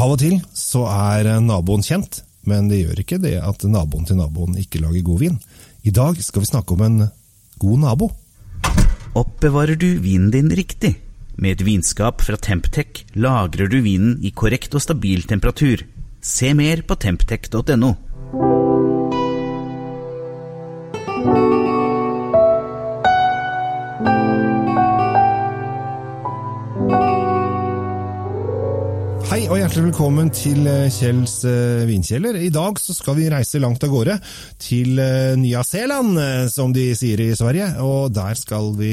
[0.00, 4.16] Av og til så er naboen kjent, men det gjør ikke det at naboen til
[4.16, 5.36] naboen ikke lager god vin.
[5.84, 6.98] I dag skal vi snakke om en
[7.60, 8.08] god nabo.
[9.20, 10.94] Oppbevarer du vinen din riktig?
[11.36, 15.84] Med et vinskap fra Temptec lagrer du vinen i korrekt og stabil temperatur.
[16.24, 17.92] Se mer på temptec.no.
[29.40, 32.36] Hei og hjertelig velkommen til eh, Kjells eh, vinkjeller.
[32.44, 34.18] I dag skal vi reise langt av gårde
[34.60, 37.70] til eh, Nya-Zeeland, eh, som de sier i Sverige.
[37.80, 38.90] Og der skal vi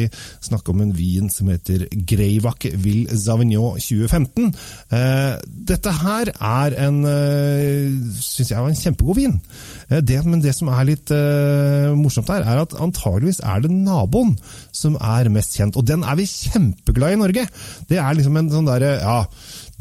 [0.47, 4.47] snakke om en vin som heter Greivak Vill Savignon 2015.
[4.95, 5.35] Eh,
[5.67, 7.03] dette her er en,
[8.15, 9.35] Syns jeg, var en kjempegod vin.
[9.99, 11.11] Det, men det som er litt
[11.99, 14.37] morsomt her, er at antageligvis er det naboen
[14.71, 15.75] som er mest kjent.
[15.75, 17.47] Og den er vi kjempeglad i i Norge.
[17.91, 19.21] Det er liksom en sånn derre ja,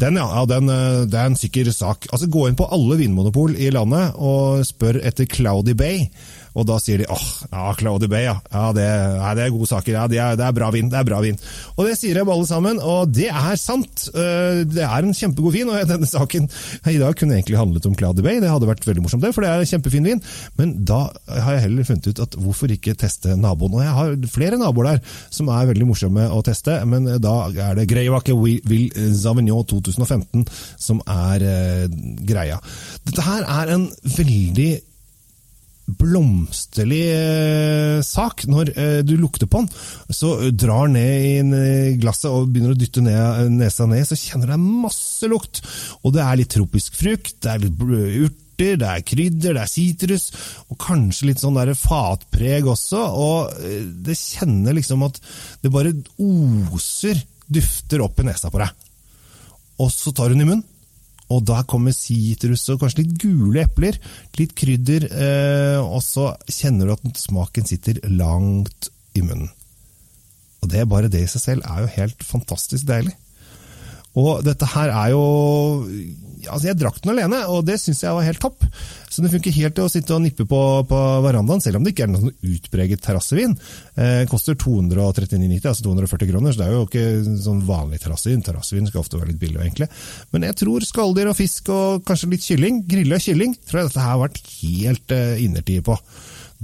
[0.00, 2.08] den, ja, den, eh, det er en sikker sak.
[2.12, 6.08] Altså, Gå inn på alle vinmonopol i landet og spør etter Cloudy Bay.
[6.56, 8.38] Og da sier de åh, ja, Cloudy Bay, ja.
[8.48, 9.92] ja det, ja, det er gode saker.
[9.92, 10.88] ja, det er, det er bra vin.
[10.88, 11.36] det er bra vin.
[11.76, 14.06] Og det sier de alle sammen, og det er sant.
[14.14, 16.48] Eh, Det er en kjempegod vin, og denne saken
[16.88, 18.40] i dag kunne egentlig handlet om Cloudy Bay.
[18.40, 20.22] Det hadde vært veldig morsomt, det, for det er en kjempefin vin.
[20.56, 23.76] Men da har jeg heller funnet ut at hvorfor ikke teste naboen?
[23.76, 27.76] Og jeg har flere naboer der som er veldig morsomme å teste, men da er
[27.76, 30.44] det Greivake Will Savignon 2015
[30.88, 31.86] som er eh,
[32.26, 32.60] greia.
[33.06, 34.70] Dette her er en veldig
[35.86, 38.44] blomsterlig eh, sak.
[38.50, 39.70] Når eh, du lukter på den,
[40.10, 44.54] så drar ned i eh, glasset og begynner å dytte ned, nesa ned, så kjenner
[44.54, 45.62] du masse lukt.
[46.02, 49.68] Og det er litt tropisk frukt, det er litt urt, det er krydder, det er
[49.68, 50.30] sitrus,
[50.72, 53.04] og kanskje litt sånn der fatpreg også.
[53.22, 55.20] Og eh, det kjenner liksom at
[55.62, 58.85] det bare oser dufter opp i nesa på deg.
[59.82, 60.64] Og så tar hun i munnen.
[61.26, 63.96] Og da kommer sitrus og kanskje litt gule epler,
[64.38, 69.50] litt krydder, eh, og så kjenner du at smaken sitter langt i munnen.
[70.62, 73.16] Og det bare det i seg selv er jo helt fantastisk deilig.
[74.16, 75.26] Og dette her er jo
[76.46, 78.62] Altså, jeg drakk den alene, og det syns jeg var helt topp.
[79.10, 81.90] Så det funker helt til å sitte og nippe på, på verandaen, selv om det
[81.90, 83.56] ikke er noen sånn utpreget terrassevin.
[83.98, 88.44] Eh, koster 239,90, altså 240 kroner, så det er jo ikke sånn vanlig terrassevin.
[88.46, 89.90] Terrassevin skal ofte være litt billig, egentlig.
[90.30, 94.06] Men jeg tror skalldyr og fisk og kanskje litt kylling, grilla kylling, tror jeg dette
[94.06, 95.98] her har vært helt eh, innertid på.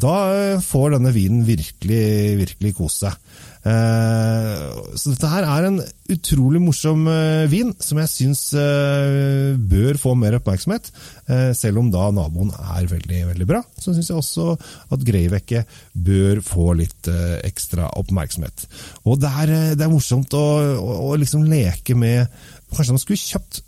[0.00, 2.04] Da eh, får denne vinen virkelig,
[2.40, 3.32] virkelig kose seg.
[3.62, 4.62] Eh,
[4.98, 5.76] så dette her er en
[6.10, 8.42] utrolig morsom eh, vin, som jeg syns
[9.72, 10.90] bør få mer oppmerksomhet.
[11.56, 14.56] Selv om da naboen er veldig, veldig bra, så syns jeg også
[14.92, 17.08] at Greivecke bør få litt
[17.46, 18.66] ekstra oppmerksomhet.
[19.06, 20.44] Og det er, det er morsomt å,
[20.80, 22.26] å, å liksom leke med
[22.72, 23.58] Kanskje man skulle kjøpt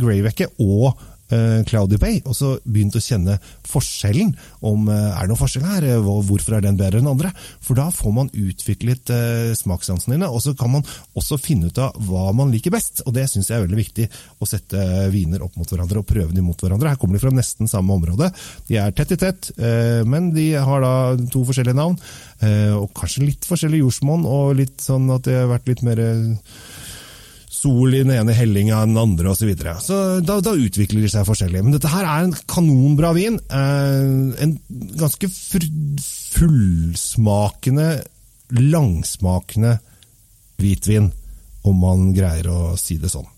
[0.00, 0.94] Greivecke og
[1.34, 3.36] eh, Cloudy Bay, og så begynt å kjenne
[3.68, 4.32] forskjellen.
[4.64, 5.86] om eh, Er det noen forskjell her?
[5.88, 7.32] Eh, Hvorfor er den bedre enn andre?
[7.64, 9.10] For da får man utviklet
[9.58, 10.86] smakssansene dine, og så kan man
[11.18, 13.02] også finne ut av hva man liker best.
[13.04, 14.08] Og det syns jeg er veldig viktig,
[14.40, 16.92] å sette viner opp mot hverandre og prøve dem mot hverandre.
[16.94, 18.30] Her kommer de fra nesten samme område.
[18.68, 19.50] De er tett i tett,
[20.08, 20.94] men de har da
[21.32, 21.98] to forskjellige navn.
[22.80, 26.02] Og kanskje litt forskjellig jordsmonn, og litt sånn at det har vært litt mer
[27.64, 29.38] sol i den ene hellinga enn den andre osv.
[29.44, 29.74] Så, videre.
[29.82, 31.62] så da, da utvikler de seg forskjellig.
[31.64, 33.36] Men dette her er en kanonbra vin.
[33.48, 34.04] Eh,
[34.44, 34.52] en
[35.00, 35.26] ganske
[36.38, 37.88] fullsmakende,
[38.60, 39.78] langsmakende
[40.60, 41.12] hvitvin,
[41.64, 43.28] om man greier å si det sånn.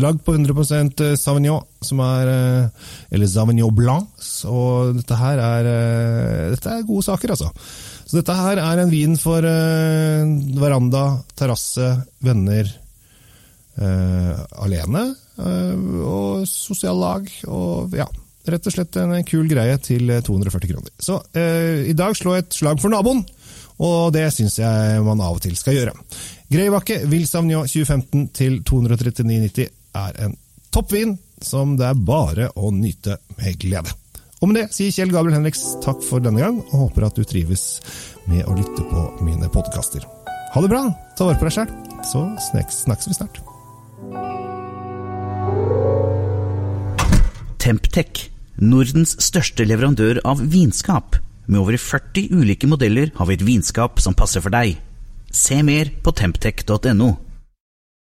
[0.00, 4.08] Lagd på 100% Savignon, som er eh, Eller Savignon Blanc.
[4.48, 7.50] Og dette her er eh, Dette er gode saker, altså.
[8.08, 10.24] Så dette her er en vin for eh,
[10.56, 11.04] veranda,
[11.36, 11.90] terrasse,
[12.24, 12.68] venner,
[13.80, 15.04] eh, alene
[15.38, 17.28] uh, og sosiallag.
[17.48, 18.06] Og ja,
[18.48, 20.92] rett og slett en kul greie til eh, 240 kroner.
[20.98, 23.24] Så uh, i dag slå et slag for naboen,
[23.82, 25.96] og det syns jeg man av og til skal gjøre.
[26.52, 30.36] Greibakke Vill 2015 til 239,90 er en
[30.72, 33.92] toppvin som det er bare å nyte med glede.
[34.42, 37.22] Og med det sier Kjell Gabriel Henriks takk for denne gang, og håper at du
[37.26, 37.78] trives
[38.26, 40.06] med å lytte på mine podkaster.
[40.52, 40.84] Ha det bra,
[41.16, 41.72] ta vare på deg sjæl,
[42.10, 43.42] så snakkes vi snart.
[47.62, 48.28] Temptec,
[48.58, 51.16] Nordens største leverandør av vinskap.
[51.46, 54.76] Med over 40 ulike modeller har vi et vinskap som passer for deg.
[55.32, 57.12] Se mer på temptec.no.